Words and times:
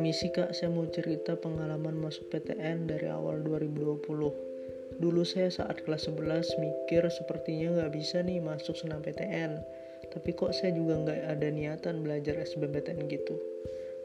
Permisi 0.00 0.32
kak, 0.32 0.56
saya 0.56 0.72
mau 0.72 0.88
cerita 0.88 1.36
pengalaman 1.36 1.92
masuk 2.00 2.32
PTN 2.32 2.88
dari 2.88 3.12
awal 3.12 3.44
2020. 3.44 4.96
Dulu 4.96 5.22
saya 5.28 5.52
saat 5.52 5.84
kelas 5.84 6.08
11 6.08 6.56
mikir 6.56 7.04
sepertinya 7.12 7.76
nggak 7.76 7.92
bisa 7.92 8.24
nih 8.24 8.40
masuk 8.40 8.80
senam 8.80 9.04
PTN. 9.04 9.60
Tapi 10.08 10.32
kok 10.32 10.56
saya 10.56 10.72
juga 10.72 11.04
nggak 11.04 11.20
ada 11.36 11.48
niatan 11.52 12.00
belajar 12.00 12.32
SBMPTN 12.32 13.12
gitu. 13.12 13.36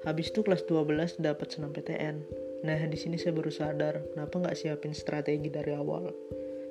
Habis 0.04 0.36
itu 0.36 0.44
kelas 0.44 0.68
12 0.68 1.16
dapat 1.24 1.56
senam 1.56 1.72
PTN. 1.72 2.28
Nah 2.68 2.80
di 2.92 2.98
sini 3.00 3.16
saya 3.16 3.32
baru 3.32 3.56
sadar 3.56 4.04
kenapa 4.12 4.36
nggak 4.36 4.58
siapin 4.60 4.92
strategi 4.92 5.48
dari 5.48 5.80
awal. 5.80 6.12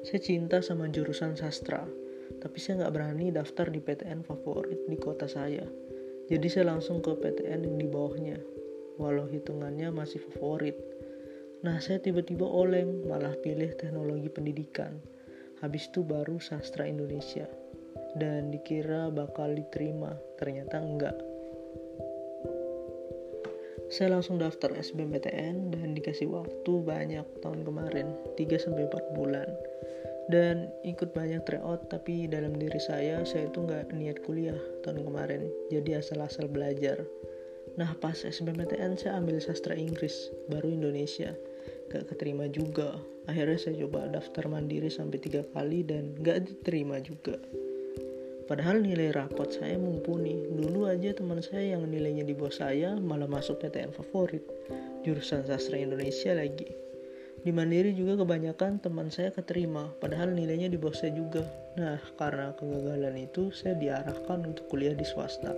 Saya 0.04 0.20
cinta 0.20 0.60
sama 0.60 0.92
jurusan 0.92 1.32
sastra, 1.32 1.88
tapi 2.44 2.60
saya 2.60 2.84
nggak 2.84 2.92
berani 2.92 3.32
daftar 3.32 3.72
di 3.72 3.80
PTN 3.80 4.20
favorit 4.28 4.84
di 4.84 5.00
kota 5.00 5.24
saya. 5.24 5.64
Jadi 6.28 6.44
saya 6.52 6.76
langsung 6.76 7.00
ke 7.00 7.16
PTN 7.16 7.64
yang 7.64 7.76
di 7.80 7.88
bawahnya, 7.88 8.36
walau 9.00 9.26
hitungannya 9.26 9.90
masih 9.90 10.22
favorit. 10.22 10.78
Nah 11.64 11.80
saya 11.80 11.98
tiba-tiba 11.98 12.44
oleng 12.44 13.08
malah 13.08 13.32
pilih 13.40 13.72
teknologi 13.74 14.28
pendidikan. 14.28 15.00
Habis 15.64 15.88
itu 15.88 16.04
baru 16.04 16.36
sastra 16.38 16.84
Indonesia. 16.84 17.48
Dan 18.14 18.54
dikira 18.54 19.10
bakal 19.10 19.58
diterima, 19.58 20.14
ternyata 20.38 20.78
enggak. 20.78 21.18
Saya 23.90 24.18
langsung 24.18 24.38
daftar 24.38 24.70
SBMPTN 24.70 25.74
dan 25.74 25.94
dikasih 25.98 26.30
waktu 26.30 26.72
banyak 26.82 27.26
tahun 27.42 27.66
kemarin, 27.66 28.14
3-4 28.38 29.18
bulan 29.18 29.50
dan 30.32 30.72
ikut 30.88 31.12
banyak 31.12 31.44
tryout 31.44 31.92
tapi 31.92 32.24
dalam 32.24 32.56
diri 32.56 32.80
saya 32.80 33.20
saya 33.28 33.52
itu 33.52 33.60
nggak 33.60 33.92
niat 33.92 34.24
kuliah 34.24 34.56
tahun 34.80 35.04
kemarin 35.04 35.52
jadi 35.68 36.00
asal-asal 36.00 36.48
belajar 36.48 37.04
nah 37.74 37.90
pas 37.98 38.14
SBMPTN 38.14 38.94
saya 38.98 39.18
ambil 39.18 39.42
sastra 39.42 39.74
Inggris 39.74 40.30
baru 40.50 40.70
Indonesia. 40.70 41.34
Gak 41.90 42.10
keterima 42.14 42.48
juga. 42.48 42.96
Akhirnya 43.24 43.56
saya 43.56 43.80
coba 43.86 44.08
daftar 44.10 44.48
mandiri 44.48 44.88
sampai 44.88 45.18
tiga 45.20 45.42
kali 45.52 45.84
dan 45.84 46.16
gak 46.20 46.48
diterima 46.48 47.00
juga. 47.00 47.36
Padahal 48.44 48.84
nilai 48.84 49.16
rapot 49.16 49.48
saya 49.48 49.80
mumpuni. 49.80 50.44
Dulu 50.52 50.84
aja 50.84 51.16
teman 51.16 51.40
saya 51.40 51.76
yang 51.76 51.88
nilainya 51.88 52.28
di 52.28 52.36
bawah 52.36 52.52
saya 52.52 52.92
malah 53.00 53.24
masuk 53.24 53.56
PTN 53.64 53.96
favorit 53.96 54.44
jurusan 55.00 55.48
sastra 55.48 55.80
Indonesia 55.80 56.36
lagi. 56.36 56.84
Di 57.44 57.52
Mandiri 57.52 57.92
juga 57.92 58.24
kebanyakan 58.24 58.80
teman 58.80 59.12
saya 59.12 59.28
keterima, 59.28 59.92
padahal 60.00 60.32
nilainya 60.32 60.72
di 60.72 60.80
bawah 60.80 60.96
saya 60.96 61.12
juga. 61.12 61.44
Nah, 61.76 62.00
karena 62.16 62.56
kegagalan 62.56 63.20
itu, 63.20 63.52
saya 63.52 63.76
diarahkan 63.76 64.48
untuk 64.48 64.64
kuliah 64.72 64.96
di 64.96 65.04
swasta. 65.04 65.52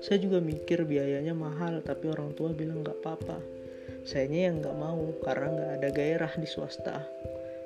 Saya 0.00 0.20
juga 0.20 0.40
mikir 0.40 0.84
biayanya 0.88 1.36
mahal, 1.36 1.84
tapi 1.84 2.08
orang 2.08 2.32
tua 2.32 2.56
bilang 2.56 2.80
nggak 2.80 3.04
apa-apa. 3.04 3.38
Sayanya 4.08 4.40
yang 4.50 4.56
nggak 4.64 4.76
mau, 4.80 5.02
karena 5.20 5.46
nggak 5.52 5.70
ada 5.80 5.88
gairah 5.92 6.32
di 6.40 6.48
swasta. 6.48 7.04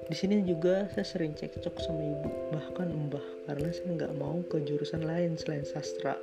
Di 0.04 0.12
sini 0.12 0.44
juga 0.44 0.84
saya 0.92 1.06
sering 1.06 1.32
cekcok 1.32 1.80
sama 1.80 2.04
ibu, 2.04 2.28
bahkan 2.52 2.92
mbah, 2.92 3.24
karena 3.48 3.72
saya 3.72 3.88
nggak 3.96 4.14
mau 4.20 4.36
ke 4.52 4.60
jurusan 4.60 5.06
lain 5.06 5.38
selain 5.40 5.64
sastra. 5.64 6.18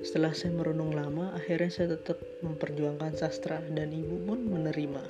Setelah 0.00 0.30
saya 0.32 0.54
merenung 0.54 0.94
lama, 0.94 1.34
akhirnya 1.36 1.68
saya 1.68 1.88
tetap 1.98 2.22
memperjuangkan 2.46 3.18
sastra 3.18 3.60
dan 3.74 3.90
ibu 3.90 4.16
pun 4.24 4.46
menerima. 4.46 5.02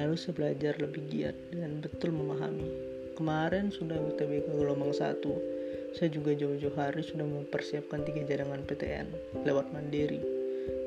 Lalu 0.00 0.14
saya 0.18 0.32
belajar 0.34 0.74
lebih 0.80 1.02
giat 1.12 1.36
dan 1.52 1.84
betul 1.84 2.14
memahami. 2.16 2.70
Kemarin 3.14 3.68
sudah 3.68 4.00
UTBK 4.00 4.50
gelombang 4.56 4.96
satu. 4.96 5.36
Saya 5.94 6.08
juga 6.10 6.34
jauh-jauh 6.34 6.74
hari 6.78 7.02
sudah 7.02 7.26
mempersiapkan 7.26 8.06
tiga 8.06 8.22
jaringan 8.26 8.62
PTN 8.66 9.06
lewat 9.42 9.70
mandiri. 9.74 10.22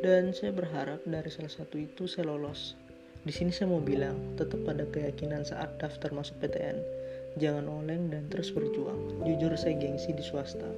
Dan 0.03 0.31
saya 0.31 0.51
berharap 0.55 1.03
dari 1.07 1.27
salah 1.31 1.51
satu 1.51 1.79
itu 1.79 2.07
saya 2.07 2.31
lolos. 2.31 2.75
Di 3.23 3.31
sini 3.31 3.55
saya 3.55 3.71
mau 3.71 3.79
bilang, 3.79 4.35
tetap 4.35 4.63
pada 4.67 4.83
keyakinan 4.87 5.47
saat 5.47 5.79
daftar 5.79 6.11
masuk 6.11 6.35
PTN. 6.43 6.77
Jangan 7.39 7.65
oleng 7.65 8.11
dan 8.11 8.27
terus 8.27 8.51
berjuang. 8.51 9.23
Jujur 9.23 9.55
saya 9.55 9.79
gengsi 9.79 10.11
di 10.11 10.21
swasta 10.21 10.69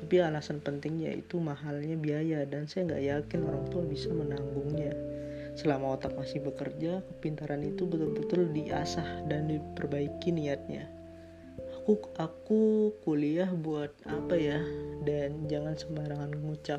tapi 0.00 0.16
alasan 0.16 0.64
pentingnya 0.64 1.12
itu 1.12 1.36
mahalnya 1.36 1.92
biaya 1.94 2.48
dan 2.48 2.64
saya 2.64 2.88
nggak 2.88 3.04
yakin 3.04 3.40
orang 3.44 3.64
tua 3.68 3.84
bisa 3.84 4.08
menanggungnya. 4.08 4.96
Selama 5.54 5.92
otak 5.94 6.16
masih 6.16 6.40
bekerja, 6.40 7.04
kepintaran 7.04 7.60
itu 7.60 7.84
betul-betul 7.84 8.48
diasah 8.48 9.28
dan 9.28 9.52
diperbaiki 9.52 10.32
niatnya. 10.32 10.88
Aku 11.90 12.06
aku 12.22 12.62
kuliah 13.02 13.50
buat 13.50 13.90
apa 14.06 14.38
ya? 14.38 14.62
Dan 15.02 15.50
jangan 15.50 15.74
sembarangan 15.74 16.38
ngucap. 16.38 16.78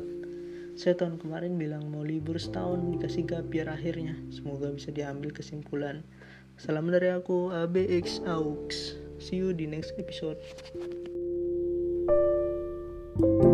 Saya 0.80 0.96
tahun 0.96 1.20
kemarin 1.20 1.60
bilang 1.60 1.92
mau 1.92 2.00
libur 2.00 2.40
setahun 2.40 2.80
dikasih 2.96 3.28
gapir 3.28 3.68
akhirnya. 3.68 4.16
Semoga 4.32 4.72
bisa 4.72 4.88
diambil 4.96 5.36
kesimpulan. 5.36 6.08
Salam 6.56 6.88
dari 6.88 7.12
aku 7.12 7.52
ABX 7.52 8.24
AUX. 8.24 8.96
See 9.20 9.44
you 9.44 9.52
di 9.52 9.68
next 9.68 9.92
episode. 10.00 10.40
thank 13.20 13.44
you 13.44 13.50